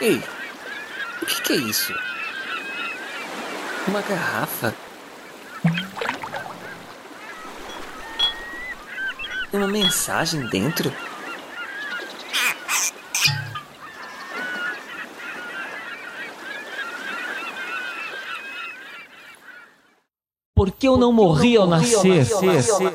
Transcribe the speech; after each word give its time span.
Ei, 0.00 0.22
o 1.20 1.26
que, 1.26 1.42
que 1.42 1.52
é 1.52 1.56
isso? 1.56 1.94
Uma 3.86 4.00
garrafa? 4.00 4.74
Uma 9.52 9.68
mensagem 9.68 10.46
dentro? 10.46 10.90
Por 20.60 20.70
que 20.70 20.86
eu 20.86 20.98
não 20.98 21.10
morri 21.10 21.56
ao 21.56 21.66
nascer 21.66 22.26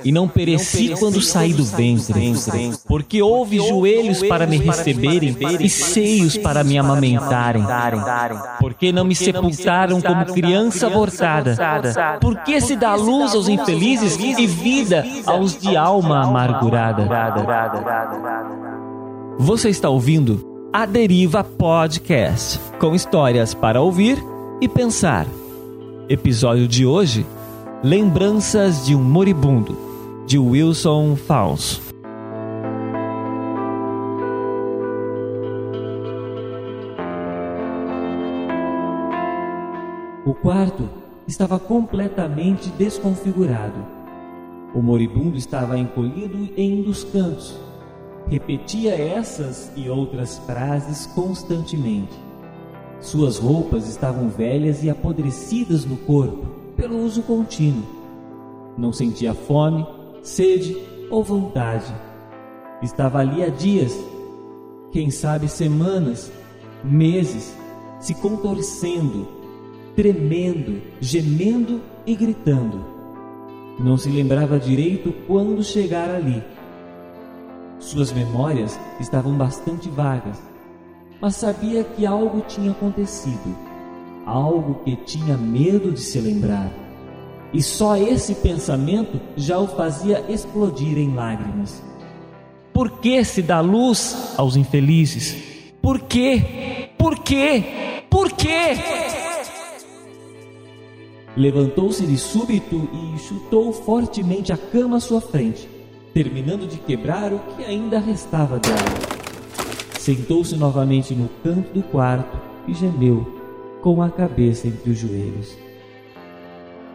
e 0.04 0.12
não 0.12 0.28
pereci 0.28 0.90
quando 1.00 1.20
saí 1.20 1.52
do 1.52 1.64
ventre? 1.64 2.38
Porque 2.88 3.24
houve 3.24 3.58
joelhos 3.58 4.22
para 4.22 4.46
me 4.46 4.58
receberem 4.58 5.36
e 5.60 5.68
seios 5.68 6.38
para 6.38 6.64
me 6.64 6.78
amamentarem? 6.78 7.64
Porque 8.60 8.91
não 8.91 9.04
me 9.04 9.16
sepultaram 9.16 10.00
como 10.00 10.26
criança 10.26 10.86
abortada? 10.86 11.58
Por 12.22 12.38
que 12.44 12.62
se 12.62 12.76
dá 12.76 12.94
luz 12.94 13.34
aos 13.34 13.50
infelizes 13.50 14.16
e 14.16 14.46
vida 14.46 15.04
aos 15.26 15.58
de 15.58 15.76
alma 15.76 16.24
amargurada? 16.24 17.10
Você 19.40 19.70
está 19.70 19.90
ouvindo 19.90 20.70
a 20.72 20.86
Deriva 20.86 21.44
Podcast, 21.44 22.60
com 22.77 22.94
histórias 22.94 23.55
para 23.55 23.82
ouvir 23.82 24.24
e 24.62 24.70
pensar. 24.70 25.26
Episódio 26.08 26.68
de 26.68 26.86
hoje 26.86 27.26
Lembranças 27.88 28.84
de 28.84 28.96
um 28.96 29.04
Moribundo, 29.04 29.77
de 30.26 30.40
Wilson 30.40 31.15
Fauns. 31.15 31.79
O 40.26 40.34
quarto 40.34 40.90
estava 41.27 41.60
completamente 41.60 42.70
desconfigurado. 42.70 43.85
O 44.73 44.82
moribundo 44.82 45.38
estava 45.38 45.77
encolhido 45.77 46.49
em 46.57 46.79
um 46.79 46.82
dos 46.82 47.04
cantos. 47.04 47.55
Repetia 48.27 48.95
essas 48.95 49.71
e 49.76 49.88
outras 49.88 50.40
frases 50.40 51.05
constantemente. 51.05 52.20
Suas 52.99 53.38
roupas 53.38 53.88
estavam 53.88 54.27
velhas 54.27 54.84
e 54.84 54.90
apodrecidas 54.90 55.85
no 55.85 55.98
corpo 55.98 56.65
pelo 56.76 56.98
uso 56.98 57.23
contínuo. 57.23 57.84
Não 58.77 58.91
sentia 58.91 59.34
fome, 59.34 59.85
sede 60.21 60.77
ou 61.09 61.23
vontade. 61.23 61.93
Estava 62.82 63.20
ali 63.20 63.43
há 63.43 63.49
dias, 63.49 63.98
quem 64.91 65.09
sabe 65.09 65.47
semanas, 65.47 66.31
meses, 66.84 67.56
se 68.00 68.13
contorcendo, 68.16 69.28
tremendo, 69.95 70.81
gemendo 71.00 71.81
e 72.06 72.16
gritando. 72.16 72.84
Não 73.79 73.97
se 73.97 74.09
lembrava 74.09 74.59
direito 74.59 75.13
quando 75.25 75.63
chegara 75.63 76.17
ali. 76.17 76.44
Suas 77.79 78.12
memórias 78.12 78.79
estavam 79.00 79.38
bastante 79.38 79.89
vagas, 79.89 80.41
mas 81.22 81.35
sabia 81.35 81.84
que 81.84 82.06
algo 82.06 82.41
tinha 82.41 82.72
acontecido 82.72 83.65
algo 84.25 84.81
que 84.84 84.95
tinha 84.95 85.38
medo 85.38 85.91
de 85.91 86.00
se 86.00 86.19
lembrar. 86.19 86.72
E 87.53 87.62
só 87.62 87.95
esse 87.95 88.35
pensamento 88.35 89.22
já 89.38 89.57
o 89.59 89.67
fazia 89.67 90.25
explodir 90.28 90.97
em 90.97 91.13
lágrimas. 91.13 91.81
Por 92.73 93.00
que 93.00 93.23
se 93.23 93.41
dá 93.41 93.61
luz 93.61 94.33
aos 94.35 94.57
infelizes? 94.57 95.38
Por 95.81 96.00
quê? 96.01 96.89
Por 96.97 97.19
quê? 97.19 98.03
Por 98.09 98.31
quê? 98.31 98.77
Levantou-se 101.38 102.05
de 102.05 102.17
súbito 102.17 102.89
e 102.91 103.19
chutou 103.19 103.71
fortemente 103.71 104.51
a 104.51 104.57
cama 104.57 104.97
à 104.97 105.00
sua 105.00 105.21
frente, 105.21 105.69
terminando 106.13 106.67
de 106.67 106.77
quebrar 106.77 107.31
o 107.31 107.39
que 107.39 107.63
ainda 107.63 108.00
restava 108.00 108.59
dela. 108.59 108.75
Sentou-se 110.00 110.55
novamente 110.55 111.13
no 111.13 111.29
canto 111.44 111.73
do 111.73 111.83
quarto 111.83 112.38
e 112.67 112.73
gemeu 112.73 113.34
com 113.85 114.01
a 114.01 114.09
cabeça 114.09 114.68
entre 114.68 114.90
os 114.90 114.97
joelhos. 114.97 115.56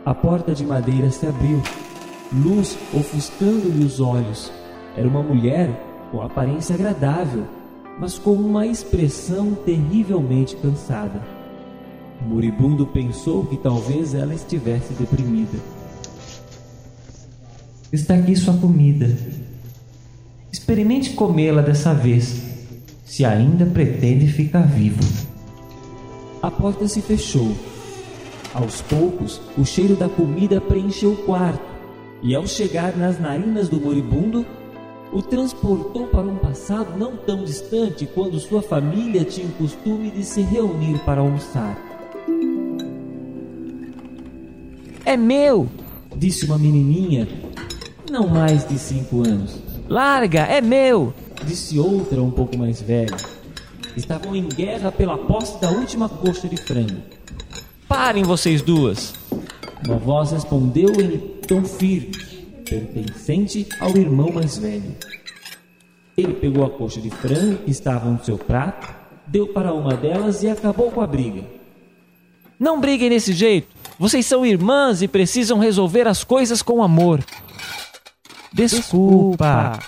A 0.05 0.13
porta 0.13 0.53
de 0.53 0.67
madeira 0.67 1.09
se 1.09 1.25
abriu, 1.25 1.63
luz 2.33 2.77
ofuscando-lhe 2.93 3.85
os 3.85 4.01
olhos. 4.01 4.51
Era 4.97 5.07
uma 5.07 5.23
mulher 5.23 5.71
com 6.11 6.21
aparência 6.21 6.75
agradável, 6.75 7.45
mas 7.97 8.19
com 8.19 8.33
uma 8.33 8.67
expressão 8.67 9.55
terrivelmente 9.55 10.57
cansada. 10.57 11.23
O 12.21 12.25
moribundo 12.25 12.85
pensou 12.89 13.47
que 13.47 13.57
talvez 13.57 14.13
ela 14.13 14.35
estivesse 14.35 14.93
deprimida. 14.95 15.59
Está 17.93 18.17
aqui 18.17 18.35
sua 18.35 18.55
comida. 18.55 19.17
Experimente 20.53 21.11
comê-la 21.11 21.63
dessa 21.63 21.95
vez, 21.95 22.43
se 23.05 23.25
ainda 23.25 23.65
pretende 23.65 24.27
ficar 24.27 24.67
vivo. 24.67 25.30
A 26.43 26.51
porta 26.51 26.89
se 26.89 27.03
fechou. 27.03 27.55
Aos 28.55 28.81
poucos, 28.81 29.41
o 29.59 29.65
cheiro 29.65 29.95
da 29.95 30.09
comida 30.09 30.61
preencheu 30.61 31.13
o 31.13 31.17
quarto, 31.19 31.63
e 32.23 32.35
ao 32.35 32.47
chegar 32.47 32.97
nas 32.97 33.21
narinas 33.21 33.69
do 33.69 33.79
moribundo, 33.79 34.47
o 35.13 35.21
transportou 35.21 36.07
para 36.07 36.27
um 36.27 36.37
passado 36.37 36.99
não 36.99 37.17
tão 37.17 37.45
distante 37.45 38.07
quando 38.07 38.41
sua 38.41 38.63
família 38.63 39.25
tinha 39.25 39.47
o 39.47 39.53
costume 39.53 40.11
de 40.11 40.25
se 40.25 40.41
reunir 40.41 40.99
para 41.01 41.21
almoçar. 41.21 41.79
É 45.05 45.17
meu! 45.17 45.69
disse 46.17 46.47
uma 46.47 46.59
menininha, 46.59 47.29
não 48.11 48.29
mais 48.29 48.67
de 48.67 48.79
cinco 48.79 49.19
anos. 49.27 49.59
Larga, 49.89 50.41
é 50.41 50.61
meu! 50.61 51.13
disse 51.45 51.79
outra 51.79 52.23
um 52.23 52.31
pouco 52.31 52.57
mais 52.57 52.81
velha 52.81 53.17
estavam 53.97 54.35
em 54.35 54.49
guerra 54.49 54.91
pela 54.93 55.19
posse 55.19 55.61
da 55.61 55.71
última 55.71 56.09
coxa 56.09 56.49
de 56.49 56.57
frango. 56.57 57.03
Parem 57.89 58.23
vocês 58.23 58.63
duas! 58.63 59.15
Uma 59.87 59.97
voz 59.97 60.31
respondeu 60.31 60.91
em 61.01 61.19
tom 61.47 61.65
firme, 61.65 62.13
pertencente 62.65 63.67
ao 63.81 63.97
irmão 63.97 64.31
mais 64.33 64.59
velho. 64.59 64.95
Ele 66.17 66.35
pegou 66.35 66.65
a 66.65 66.71
coxa 66.71 67.01
de 67.01 67.11
frango 67.11 67.59
que 67.65 67.71
estava 67.71 68.11
no 68.11 68.23
seu 68.23 68.39
prato, 68.39 68.95
deu 69.27 69.49
para 69.49 69.73
uma 69.73 69.95
delas 69.97 70.43
e 70.43 70.49
acabou 70.49 70.91
com 70.91 71.01
a 71.01 71.07
briga. 71.07 71.43
Não 72.59 72.81
briguem 72.81 73.09
desse 73.09 73.33
jeito! 73.33 73.69
Vocês 73.99 74.25
são 74.25 74.47
irmãs 74.47 75.03
e 75.03 75.09
precisam 75.09 75.59
resolver 75.59 76.07
as 76.07 76.25
coisas 76.25 76.63
com 76.63 76.83
amor. 76.83 77.25
Desculpa! 78.53 79.79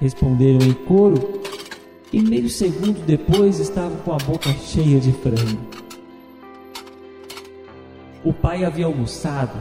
Responderam 0.00 0.66
em 0.66 0.72
coro 0.72 1.40
e 2.12 2.20
meio 2.20 2.48
segundo 2.48 3.04
depois 3.06 3.60
estava 3.60 3.96
com 3.98 4.12
a 4.12 4.16
boca 4.16 4.52
cheia 4.52 4.98
de 4.98 5.12
frango. 5.12 5.60
O 8.24 8.32
pai 8.32 8.64
havia 8.64 8.86
almoçado, 8.86 9.56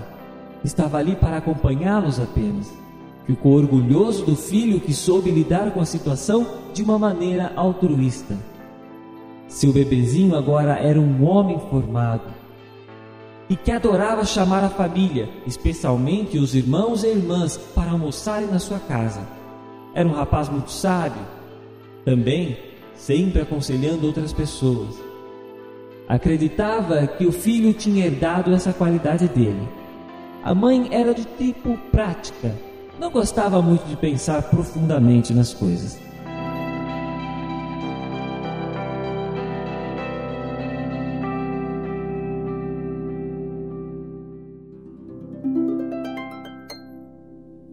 estava 0.64 0.98
ali 0.98 1.16
para 1.16 1.38
acompanhá-los 1.38 2.20
apenas. 2.20 2.72
Ficou 3.26 3.54
orgulhoso 3.54 4.26
do 4.26 4.36
filho 4.36 4.80
que 4.80 4.94
soube 4.94 5.30
lidar 5.30 5.72
com 5.72 5.80
a 5.80 5.86
situação 5.86 6.48
de 6.74 6.82
uma 6.82 6.98
maneira 6.98 7.54
altruísta. 7.56 8.36
Seu 9.48 9.72
bebezinho 9.72 10.36
agora 10.36 10.74
era 10.74 11.00
um 11.00 11.24
homem 11.24 11.60
formado 11.70 12.40
e 13.50 13.56
que 13.56 13.72
adorava 13.72 14.26
chamar 14.26 14.64
a 14.64 14.70
família, 14.70 15.30
especialmente 15.46 16.38
os 16.38 16.54
irmãos 16.54 17.04
e 17.04 17.08
irmãs, 17.08 17.58
para 17.58 17.92
almoçarem 17.92 18.48
na 18.48 18.60
sua 18.60 18.80
casa. 18.80 19.22
Era 19.94 20.08
um 20.08 20.14
rapaz 20.14 20.50
muito 20.50 20.72
sábio, 20.72 21.22
também, 22.06 22.58
sempre 22.96 23.42
aconselhando 23.42 24.08
outras 24.08 24.34
pessoas. 24.34 24.96
Acreditava 26.08 27.06
que 27.06 27.26
o 27.26 27.32
filho 27.32 27.74
tinha 27.74 28.06
herdado 28.06 28.54
essa 28.54 28.74
qualidade 28.74 29.28
dele. 29.28 29.68
A 30.44 30.56
mãe 30.56 30.90
era 30.92 31.14
de 31.14 31.26
tipo 31.26 31.78
prática, 31.92 32.56
não 33.00 33.12
gostava 33.12 33.62
muito 33.62 33.86
de 33.88 33.96
pensar 33.96 34.42
profundamente 34.44 35.34
nas 35.34 35.54
coisas. 35.54 36.09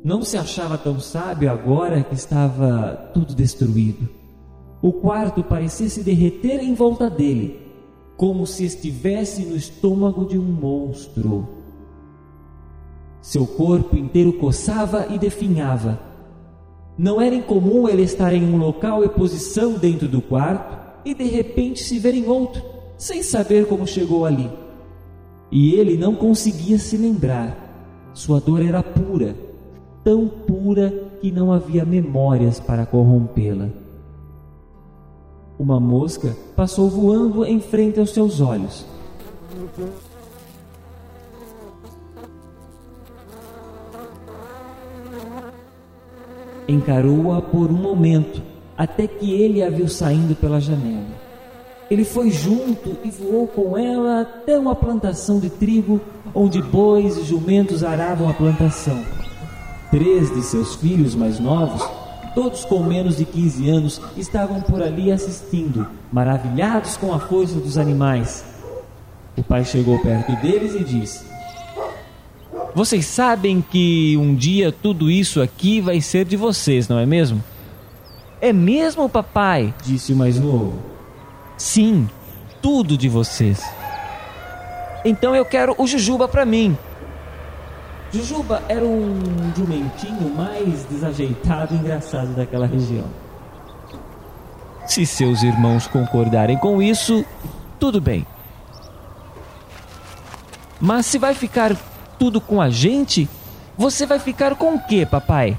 Não 0.04 0.22
se 0.22 0.36
achava 0.36 0.78
tão 0.78 1.00
sábio 1.00 1.50
agora 1.50 2.02
que 2.02 2.14
estava 2.14 3.10
tudo 3.12 3.34
destruído. 3.34 4.08
O 4.80 4.92
quarto 4.92 5.42
parecia 5.42 5.88
se 5.88 6.02
derreter 6.02 6.62
em 6.62 6.74
volta 6.74 7.10
dele, 7.10 7.60
como 8.16 8.46
se 8.46 8.64
estivesse 8.64 9.42
no 9.42 9.56
estômago 9.56 10.24
de 10.24 10.38
um 10.38 10.44
monstro. 10.44 11.48
Seu 13.20 13.46
corpo 13.46 13.96
inteiro 13.96 14.34
coçava 14.34 15.06
e 15.10 15.18
definhava. 15.18 15.98
Não 16.96 17.20
era 17.20 17.34
incomum 17.34 17.88
ele 17.88 18.02
estar 18.02 18.32
em 18.32 18.44
um 18.44 18.56
local 18.56 19.04
e 19.04 19.08
posição 19.08 19.72
dentro 19.72 20.06
do 20.06 20.22
quarto 20.22 20.76
e 21.04 21.14
de 21.14 21.24
repente 21.24 21.82
se 21.82 21.98
ver 21.98 22.14
em 22.14 22.26
outro, 22.26 22.62
sem 22.96 23.22
saber 23.22 23.66
como 23.66 23.86
chegou 23.86 24.24
ali. 24.24 24.50
E 25.50 25.74
ele 25.74 25.96
não 25.96 26.14
conseguia 26.14 26.78
se 26.78 26.96
lembrar. 26.96 28.10
Sua 28.14 28.40
dor 28.40 28.64
era 28.64 28.82
pura, 28.82 29.36
tão 30.06 30.28
pura 30.28 30.94
que 31.20 31.32
não 31.32 31.52
havia 31.52 31.84
memórias 31.84 32.60
para 32.60 32.86
corrompê-la. 32.86 33.66
Uma 35.58 35.80
mosca 35.80 36.36
passou 36.54 36.88
voando 36.88 37.44
em 37.44 37.58
frente 37.58 37.98
aos 37.98 38.10
seus 38.10 38.40
olhos. 38.40 38.86
Encarou-a 46.68 47.42
por 47.42 47.68
um 47.68 47.76
momento, 47.76 48.40
até 48.78 49.08
que 49.08 49.32
ele 49.32 49.60
a 49.60 49.68
viu 49.68 49.88
saindo 49.88 50.36
pela 50.36 50.60
janela. 50.60 51.16
Ele 51.90 52.04
foi 52.04 52.30
junto 52.30 52.96
e 53.02 53.10
voou 53.10 53.48
com 53.48 53.76
ela 53.76 54.20
até 54.20 54.56
uma 54.56 54.76
plantação 54.76 55.40
de 55.40 55.50
trigo, 55.50 56.00
onde 56.32 56.62
bois 56.62 57.16
e 57.16 57.24
jumentos 57.24 57.82
aravam 57.82 58.28
a 58.28 58.34
plantação. 58.34 59.15
Três 59.96 60.30
de 60.30 60.42
seus 60.42 60.74
filhos 60.74 61.14
mais 61.14 61.40
novos, 61.40 61.82
todos 62.34 62.66
com 62.66 62.82
menos 62.82 63.16
de 63.16 63.24
15 63.24 63.70
anos, 63.70 64.00
estavam 64.14 64.60
por 64.60 64.82
ali 64.82 65.10
assistindo, 65.10 65.86
maravilhados 66.12 66.98
com 66.98 67.14
a 67.14 67.18
força 67.18 67.58
dos 67.58 67.78
animais. 67.78 68.44
O 69.38 69.42
pai 69.42 69.64
chegou 69.64 69.98
perto 70.00 70.36
deles 70.42 70.74
e 70.74 70.84
disse: 70.84 71.24
vocês 72.74 73.06
sabem 73.06 73.62
que 73.62 74.18
um 74.18 74.34
dia 74.34 74.70
tudo 74.70 75.10
isso 75.10 75.40
aqui 75.40 75.80
vai 75.80 75.98
ser 76.02 76.26
de 76.26 76.36
vocês, 76.36 76.90
não 76.90 76.98
é 76.98 77.06
mesmo? 77.06 77.42
É 78.38 78.52
mesmo, 78.52 79.08
papai? 79.08 79.72
Disse 79.82 80.12
o 80.12 80.16
mais 80.16 80.38
novo. 80.38 80.74
Sim, 81.56 82.06
tudo 82.60 82.98
de 82.98 83.08
vocês. 83.08 83.64
Então 85.06 85.34
eu 85.34 85.46
quero 85.46 85.74
o 85.78 85.86
Jujuba 85.86 86.28
para 86.28 86.44
mim. 86.44 86.76
Jujuba 88.12 88.62
era 88.68 88.84
um 88.84 89.18
jumentinho 89.56 90.34
mais 90.34 90.84
desajeitado 90.84 91.74
e 91.74 91.78
engraçado 91.78 92.34
daquela 92.34 92.66
região. 92.66 93.06
Se 94.86 95.04
seus 95.04 95.42
irmãos 95.42 95.86
concordarem 95.86 96.56
com 96.56 96.80
isso, 96.80 97.24
tudo 97.78 98.00
bem. 98.00 98.24
Mas 100.80 101.06
se 101.06 101.18
vai 101.18 101.34
ficar 101.34 101.76
tudo 102.18 102.40
com 102.40 102.60
a 102.60 102.70
gente, 102.70 103.28
você 103.76 104.06
vai 104.06 104.18
ficar 104.18 104.54
com 104.54 104.76
o 104.76 104.80
que, 104.80 105.04
papai? 105.04 105.58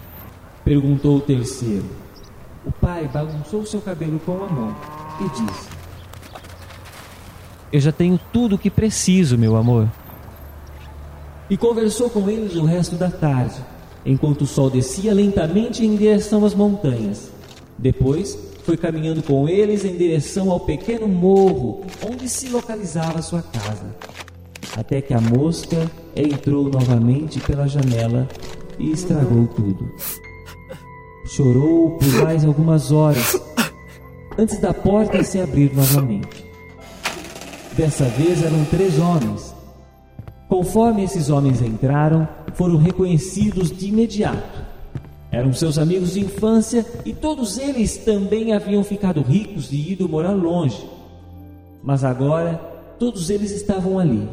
Perguntou 0.64 1.18
o 1.18 1.22
terceiro. 1.22 1.86
O 2.66 2.72
pai 2.72 3.08
bagunçou 3.08 3.66
seu 3.66 3.82
cabelo 3.82 4.20
com 4.20 4.44
a 4.44 4.48
mão 4.48 4.76
e 5.20 5.30
disse: 5.30 5.70
Eu 7.72 7.80
já 7.80 7.92
tenho 7.92 8.20
tudo 8.32 8.56
o 8.56 8.58
que 8.58 8.70
preciso, 8.70 9.38
meu 9.38 9.56
amor. 9.56 9.88
E 11.50 11.56
conversou 11.58 12.10
com 12.10 12.30
eles 12.30 12.56
o 12.56 12.66
resto 12.66 12.96
da 12.96 13.10
tarde, 13.10 13.56
enquanto 14.06 14.42
o 14.42 14.48
sol 14.48 14.70
descia 14.70 15.14
lentamente 15.14 15.86
em 15.86 15.96
direção 15.96 16.46
às 16.46 16.54
montanhas. 16.54 17.32
Depois, 17.78 18.38
foi 18.64 18.76
caminhando 18.76 19.24
com 19.24 19.48
eles 19.48 19.86
em 19.86 19.96
direção 19.96 20.52
ao 20.52 20.60
pequeno 20.60 21.08
morro 21.08 21.86
onde 22.06 22.28
se 22.28 22.50
localizava 22.50 23.22
sua 23.22 23.42
casa 23.42 23.96
até 24.78 25.02
que 25.02 25.14
a 25.14 25.20
mosca 25.20 25.90
entrou 26.16 26.70
novamente 26.70 27.40
pela 27.40 27.68
janela 27.68 28.28
e 28.78 28.92
estragou 28.92 29.48
tudo. 29.48 29.92
Chorou 31.26 31.98
por 31.98 32.24
mais 32.24 32.46
algumas 32.46 32.92
horas 32.92 33.42
antes 34.38 34.60
da 34.60 34.74
porta 34.74 35.24
se 35.24 35.40
abrir 35.40 35.74
novamente. 35.74 36.46
Dessa 37.76 38.06
vez 38.06 38.44
eram 38.44 38.64
três 38.66 39.00
homens. 39.00 39.57
Conforme 40.48 41.04
esses 41.04 41.30
homens 41.30 41.62
entraram, 41.62 42.28
foram 42.54 42.78
reconhecidos 42.78 43.72
de 43.72 43.88
imediato. 43.88 44.66
Eram 45.32 45.52
seus 45.54 45.78
amigos 45.78 46.14
de 46.14 46.22
infância 46.22 46.86
e 47.06 47.14
todos 47.14 47.58
eles 47.58 47.98
também 47.98 48.54
haviam 48.54 48.84
ficado 48.84 49.22
ricos 49.22 49.72
e 49.72 49.92
ido 49.92 50.08
morar 50.08 50.32
longe. 50.32 50.88
Mas 51.84 52.04
agora 52.04 52.56
todos 52.98 53.30
eles 53.30 53.52
estavam 53.52 54.00
ali 54.00 54.28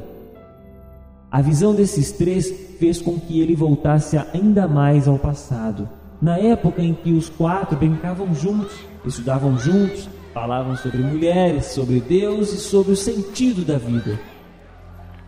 a 1.34 1.42
visão 1.42 1.74
desses 1.74 2.12
três 2.12 2.48
fez 2.78 3.02
com 3.02 3.18
que 3.18 3.40
ele 3.40 3.56
voltasse 3.56 4.16
ainda 4.32 4.68
mais 4.68 5.08
ao 5.08 5.18
passado, 5.18 5.88
na 6.22 6.38
época 6.38 6.80
em 6.80 6.94
que 6.94 7.10
os 7.10 7.28
quatro 7.28 7.76
brincavam 7.76 8.32
juntos, 8.32 8.72
estudavam 9.04 9.58
juntos, 9.58 10.08
falavam 10.32 10.76
sobre 10.76 10.98
mulheres, 10.98 11.66
sobre 11.66 11.98
Deus 11.98 12.52
e 12.52 12.58
sobre 12.58 12.92
o 12.92 12.96
sentido 12.96 13.64
da 13.64 13.76
vida. 13.78 14.16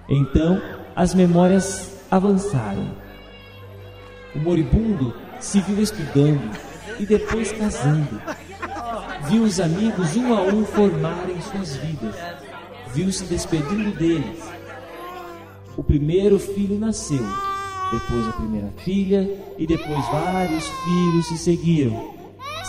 Então, 0.08 0.62
as 0.96 1.14
memórias 1.14 1.92
avançaram. 2.10 2.90
O 4.34 4.40
moribundo 4.40 5.14
se 5.38 5.60
viu 5.60 5.80
estudando 5.80 6.50
e 6.98 7.06
depois 7.06 7.52
casando. 7.52 8.20
Viu 9.28 9.44
os 9.44 9.60
amigos 9.60 10.16
um 10.16 10.34
a 10.34 10.42
um 10.42 10.64
formarem 10.64 11.40
suas 11.42 11.76
vidas. 11.76 12.16
Viu 12.92 13.12
se 13.12 13.24
despedindo 13.24 13.92
deles 13.96 14.56
o 15.76 15.82
primeiro 15.82 16.38
filho 16.38 16.78
nasceu, 16.78 17.22
depois 17.92 18.26
a 18.28 18.32
primeira 18.32 18.72
filha 18.78 19.30
e 19.58 19.66
depois 19.66 20.04
vários 20.06 20.64
filhos 20.66 21.26
se 21.26 21.36
seguiram. 21.36 22.14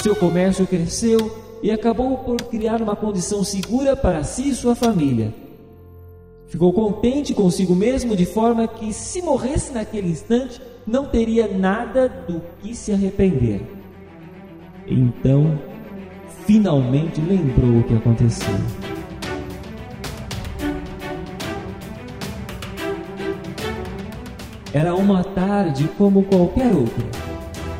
Seu 0.03 0.13
comércio 0.13 0.67
cresceu 0.67 1.59
e 1.63 1.71
acabou 1.71 2.17
por 2.17 2.35
criar 2.49 2.81
uma 2.81 2.95
condição 2.95 3.43
segura 3.45 3.95
para 3.95 4.23
si 4.23 4.49
e 4.49 4.55
sua 4.55 4.75
família. 4.75 5.33
Ficou 6.47 6.71
contente 6.71 7.33
consigo 7.33 7.75
mesmo 7.75 8.15
de 8.15 8.25
forma 8.25 8.67
que, 8.67 8.93
se 8.93 9.21
morresse 9.21 9.73
naquele 9.73 10.09
instante, 10.09 10.61
não 10.85 11.05
teria 11.05 11.45
nada 11.47 12.07
do 12.07 12.41
que 12.61 12.73
se 12.73 12.93
arrepender. 12.93 13.61
Então, 14.87 15.59
finalmente 16.45 17.19
lembrou 17.19 17.81
o 17.81 17.83
que 17.83 17.93
aconteceu. 17.93 18.55
Era 24.73 24.95
uma 24.95 25.23
tarde 25.23 25.89
como 25.97 26.23
qualquer 26.23 26.73
outra. 26.73 27.05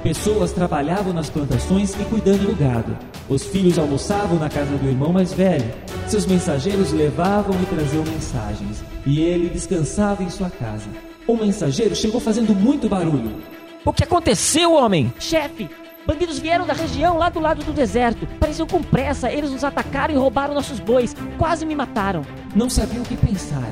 Pessoas 0.04 0.52
trabalhavam 0.52 1.14
nas 1.14 1.30
plantações 1.30 1.94
e 1.94 2.04
cuidando 2.06 2.48
do 2.48 2.56
gado. 2.56 2.98
Os 3.30 3.46
filhos 3.46 3.80
almoçavam 3.80 4.38
na 4.38 4.50
casa 4.50 4.76
do 4.76 4.90
irmão 4.90 5.14
mais 5.14 5.34
velho. 5.34 5.66
Seus 6.08 6.26
mensageiros 6.26 6.94
levavam 6.94 7.54
e 7.62 7.66
traziam 7.66 8.04
mensagens. 8.06 8.82
E 9.06 9.20
ele 9.20 9.50
descansava 9.50 10.24
em 10.24 10.30
sua 10.30 10.50
casa. 10.50 10.90
Um 11.28 11.36
mensageiro 11.36 11.94
chegou 11.96 12.22
fazendo 12.22 12.56
muito 12.56 12.88
barulho. 12.88 13.36
O 13.84 13.92
que 13.92 14.06
aconteceu, 14.06 14.74
homem? 14.74 15.14
Chefe, 15.20 15.70
bandidos 16.06 16.40
vieram 16.40 16.66
da 16.66 16.74
região 16.74 17.18
lá 17.18 17.28
do 17.28 17.42
lado 17.42 17.62
do 17.62 17.74
deserto. 17.74 18.26
Pareciam 18.40 18.66
com 18.66 18.82
pressa. 18.82 19.30
Eles 19.30 19.52
nos 19.52 19.66
atacaram 19.66 20.14
e 20.14 20.18
roubaram 20.18 20.54
nossos 20.54 20.80
bois. 20.80 21.14
Quase 21.38 21.66
me 21.66 21.76
mataram. 21.76 22.22
Não 22.56 22.70
sabia 22.70 23.02
o 23.02 23.04
que 23.04 23.18
pensar. 23.18 23.70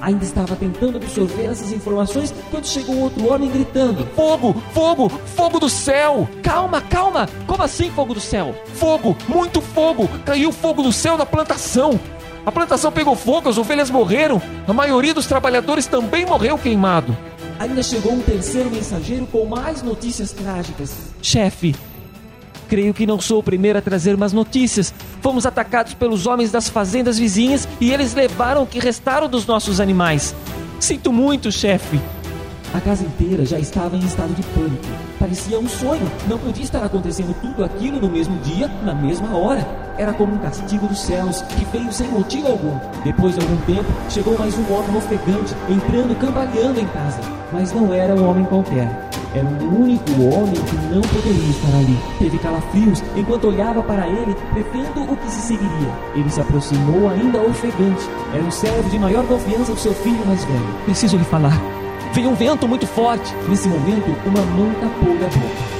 Ainda 0.00 0.24
estava 0.24 0.56
tentando 0.56 0.98
absorver 0.98 1.44
essas 1.44 1.72
informações 1.72 2.34
quando 2.50 2.66
chegou 2.66 2.98
outro 2.98 3.32
homem 3.32 3.50
gritando: 3.50 4.06
Fogo! 4.14 4.54
Fogo! 4.72 5.08
Fogo 5.08 5.60
do 5.60 5.68
céu! 5.68 6.28
Calma, 6.42 6.80
calma! 6.80 7.28
Como 7.46 7.62
assim 7.62 7.90
fogo 7.90 8.14
do 8.14 8.20
céu? 8.20 8.54
Fogo! 8.74 9.16
Muito 9.28 9.60
fogo! 9.60 10.08
Caiu 10.24 10.52
fogo 10.52 10.82
do 10.82 10.92
céu 10.92 11.16
na 11.16 11.24
plantação! 11.24 11.98
A 12.46 12.52
plantação 12.52 12.92
pegou 12.92 13.16
fogo, 13.16 13.48
as 13.48 13.56
ovelhas 13.56 13.88
morreram, 13.88 14.40
a 14.68 14.72
maioria 14.72 15.14
dos 15.14 15.26
trabalhadores 15.26 15.86
também 15.86 16.26
morreu 16.26 16.58
queimado. 16.58 17.16
Ainda 17.58 17.82
chegou 17.82 18.12
um 18.12 18.20
terceiro 18.20 18.70
mensageiro 18.70 19.26
com 19.26 19.46
mais 19.46 19.82
notícias 19.82 20.32
trágicas. 20.32 21.14
Chefe, 21.22 21.74
Creio 22.74 22.92
que 22.92 23.06
não 23.06 23.20
sou 23.20 23.38
o 23.38 23.42
primeiro 23.42 23.78
a 23.78 23.80
trazer 23.80 24.16
más 24.16 24.32
notícias. 24.32 24.92
Fomos 25.20 25.46
atacados 25.46 25.94
pelos 25.94 26.26
homens 26.26 26.50
das 26.50 26.68
fazendas 26.68 27.16
vizinhas 27.16 27.68
e 27.80 27.92
eles 27.92 28.14
levaram 28.14 28.64
o 28.64 28.66
que 28.66 28.80
restaram 28.80 29.28
dos 29.28 29.46
nossos 29.46 29.78
animais. 29.78 30.34
Sinto 30.80 31.12
muito, 31.12 31.52
chefe. 31.52 32.00
A 32.74 32.80
casa 32.80 33.04
inteira 33.04 33.46
já 33.46 33.60
estava 33.60 33.94
em 33.96 34.00
estado 34.00 34.34
de 34.34 34.42
pânico. 34.42 34.82
Parecia 35.20 35.56
um 35.56 35.68
sonho. 35.68 36.10
Não 36.26 36.36
podia 36.36 36.64
estar 36.64 36.82
acontecendo 36.82 37.32
tudo 37.40 37.62
aquilo 37.62 38.00
no 38.00 38.10
mesmo 38.10 38.36
dia, 38.40 38.66
na 38.82 38.92
mesma 38.92 39.36
hora. 39.38 39.64
Era 39.96 40.12
como 40.12 40.34
um 40.34 40.38
castigo 40.38 40.88
dos 40.88 40.98
céus, 40.98 41.42
que 41.42 41.64
veio 41.66 41.92
sem 41.92 42.08
motivo 42.08 42.48
algum. 42.48 42.76
Depois 43.04 43.36
de 43.36 43.40
algum 43.40 43.56
tempo, 43.58 43.86
chegou 44.10 44.36
mais 44.36 44.52
um 44.58 44.74
homem 44.74 44.96
ofegante, 44.96 45.54
entrando 45.70 46.18
cambaleando 46.18 46.80
em 46.80 46.88
casa. 46.88 47.43
Mas 47.54 47.72
não 47.72 47.94
era 47.94 48.12
um 48.16 48.28
homem 48.28 48.44
qualquer. 48.46 48.90
Era 49.32 49.46
o 49.46 49.82
único 49.82 50.10
homem 50.22 50.54
que 50.54 50.76
não 50.92 51.00
poderia 51.02 51.50
estar 51.50 51.78
ali. 51.78 51.96
Teve 52.18 52.36
calafrios 52.38 53.00
enquanto 53.16 53.46
olhava 53.46 53.80
para 53.80 54.08
ele, 54.08 54.34
prevendo 54.52 55.12
o 55.12 55.16
que 55.16 55.30
se 55.30 55.40
seguiria. 55.40 55.92
Ele 56.16 56.28
se 56.28 56.40
aproximou 56.40 57.08
ainda 57.08 57.40
ofegante. 57.40 58.10
Era 58.34 58.42
o 58.42 58.50
servo 58.50 58.90
de 58.90 58.98
maior 58.98 59.24
confiança 59.26 59.72
do 59.72 59.78
seu 59.78 59.94
filho 59.94 60.26
mais 60.26 60.44
velho. 60.44 60.74
Preciso 60.84 61.16
lhe 61.16 61.24
falar. 61.24 61.56
Veio 62.12 62.30
um 62.30 62.34
vento 62.34 62.66
muito 62.66 62.88
forte. 62.88 63.32
Nesse 63.48 63.68
momento, 63.68 64.08
uma 64.26 64.42
mão 64.46 64.74
tapou-lhe 64.80 65.24
a 65.24 65.28
boca. 65.28 65.74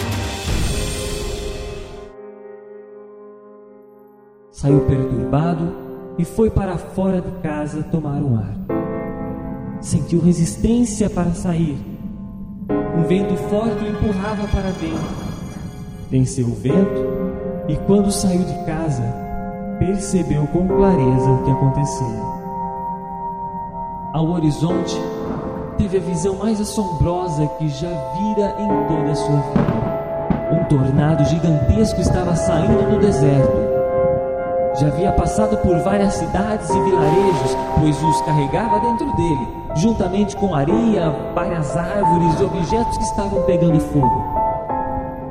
Saiu 4.52 4.80
perturbado 4.82 5.74
e 6.16 6.24
foi 6.24 6.50
para 6.50 6.78
fora 6.78 7.20
de 7.20 7.32
casa 7.42 7.82
tomar 7.90 8.22
um 8.22 8.36
ar. 8.36 8.83
Sentiu 9.84 10.18
resistência 10.18 11.10
para 11.10 11.34
sair. 11.34 11.76
Um 12.96 13.02
vento 13.02 13.36
forte 13.50 13.84
o 13.84 13.88
empurrava 13.88 14.48
para 14.48 14.70
dentro. 14.70 15.14
Venceu 16.10 16.46
o 16.46 16.54
vento 16.54 17.68
e, 17.68 17.76
quando 17.86 18.10
saiu 18.10 18.42
de 18.44 18.64
casa, 18.64 19.04
percebeu 19.78 20.46
com 20.46 20.66
clareza 20.66 21.30
o 21.30 21.44
que 21.44 21.50
acontecia. 21.50 22.22
Ao 24.14 24.26
horizonte, 24.30 24.96
teve 25.76 25.98
a 25.98 26.00
visão 26.00 26.36
mais 26.36 26.62
assombrosa 26.62 27.46
que 27.58 27.68
já 27.68 27.90
vira 27.90 28.56
em 28.58 28.68
toda 28.88 29.12
a 29.12 29.14
sua 29.14 29.36
vida. 29.36 30.50
Um 30.50 30.64
tornado 30.64 31.26
gigantesco 31.26 32.00
estava 32.00 32.34
saindo 32.34 32.90
do 32.90 33.00
deserto. 33.00 33.63
Já 34.76 34.88
havia 34.88 35.12
passado 35.12 35.56
por 35.58 35.78
várias 35.78 36.14
cidades 36.14 36.68
e 36.68 36.80
vilarejos, 36.80 37.56
pois 37.78 38.02
os 38.02 38.20
carregava 38.22 38.80
dentro 38.80 39.06
dele, 39.14 39.48
juntamente 39.76 40.36
com 40.36 40.52
areia, 40.52 41.14
várias 41.32 41.76
árvores 41.76 42.40
e 42.40 42.44
objetos 42.44 42.98
que 42.98 43.04
estavam 43.04 43.42
pegando 43.42 43.78
fogo. 43.78 44.24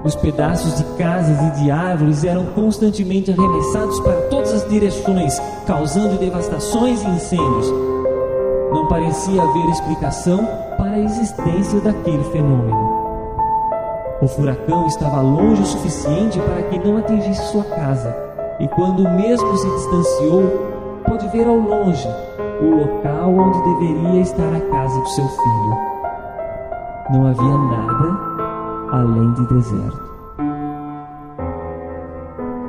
Os 0.02 0.16
pedaços 0.16 0.78
de 0.78 0.84
casas 0.98 1.38
e 1.42 1.62
de 1.62 1.72
árvores 1.72 2.24
eram 2.24 2.46
constantemente 2.48 3.32
arremessados 3.32 4.00
para 4.00 4.22
todas 4.30 4.54
as 4.54 4.70
direções, 4.70 5.38
causando 5.66 6.18
devastações 6.18 7.04
e 7.04 7.08
incêndios. 7.08 7.70
Não 8.72 8.88
parecia 8.88 9.42
haver 9.42 9.70
explicação 9.72 10.46
para 10.78 10.92
a 10.92 11.00
existência 11.00 11.82
daquele 11.82 12.24
fenômeno. 12.26 12.94
O 14.22 14.28
furacão 14.28 14.88
estava 14.88 15.20
longe 15.20 15.64
o 15.64 15.66
suficiente 15.66 16.40
para 16.40 16.64
que 16.64 16.80
não 16.80 16.98
atingisse 16.98 17.52
sua 17.52 17.64
casa, 17.66 18.33
e 18.60 18.68
quando 18.68 19.10
mesmo 19.10 19.58
se 19.58 19.70
distanciou, 19.70 20.44
pôde 21.06 21.28
ver 21.30 21.48
ao 21.48 21.56
longe 21.56 22.08
o 22.62 22.76
local 22.76 23.30
onde 23.30 23.62
deveria 23.64 24.22
estar 24.22 24.54
a 24.54 24.62
casa 24.62 25.00
do 25.00 25.10
seu 25.10 25.28
filho. 25.28 25.78
Não 27.12 27.28
havia 27.28 27.58
nada 27.58 28.34
além 28.92 29.34
de 29.34 29.48
deserto. 29.48 30.14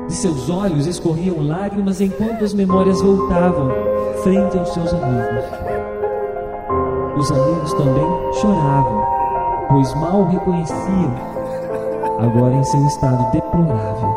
De 0.06 0.14
seus 0.14 0.50
olhos 0.50 0.86
escorriam 0.86 1.46
lágrimas 1.46 2.00
enquanto 2.00 2.44
as 2.44 2.54
memórias 2.54 3.00
voltavam 3.00 3.70
frente 4.22 4.58
aos 4.58 4.72
seus 4.72 4.92
amigos. 4.92 5.44
Os 7.16 7.30
amigos 7.30 7.72
também 7.74 8.32
choravam, 8.40 9.04
pois 9.68 9.94
mal 9.94 10.20
o 10.20 10.28
reconheciam, 10.28 11.14
agora 12.18 12.54
em 12.54 12.64
seu 12.64 12.84
estado 12.86 13.30
deplorável. 13.32 14.13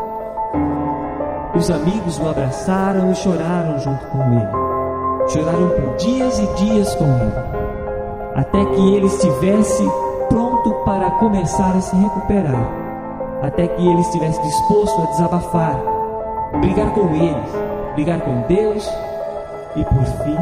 Os 1.58 1.72
amigos 1.72 2.20
o 2.20 2.28
abraçaram 2.28 3.10
e 3.10 3.16
choraram 3.16 3.80
junto 3.80 4.06
com 4.06 4.22
ele. 4.32 5.28
Choraram 5.28 5.68
por 5.70 5.96
dias 5.96 6.38
e 6.38 6.46
dias 6.54 6.94
com 6.94 7.04
ele, 7.04 7.32
até 8.36 8.64
que 8.64 8.94
ele 8.94 9.06
estivesse 9.06 9.84
pronto 10.28 10.72
para 10.84 11.10
começar 11.10 11.74
a 11.74 11.80
se 11.80 11.96
recuperar, 11.96 12.64
até 13.42 13.66
que 13.66 13.88
ele 13.88 14.00
estivesse 14.02 14.40
disposto 14.40 15.02
a 15.02 15.06
desabafar, 15.06 15.76
brigar 16.60 16.94
com 16.94 17.12
eles, 17.12 17.52
brigar 17.96 18.20
com 18.20 18.40
Deus 18.42 18.88
e, 19.74 19.84
por 19.84 20.04
fim, 20.04 20.36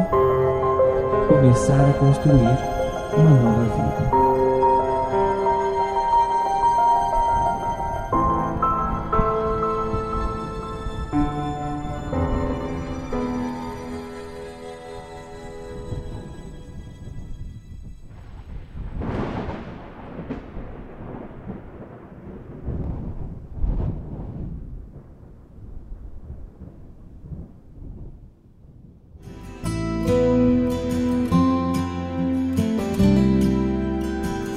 começar 1.27 1.89
a 1.89 1.93
construir 1.93 2.57
uma 3.17 3.29
nova 3.31 3.63
vida. 3.63 4.16